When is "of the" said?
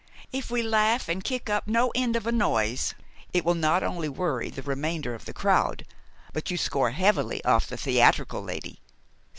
5.13-5.31